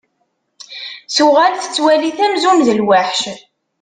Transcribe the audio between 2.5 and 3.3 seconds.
d lweḥc.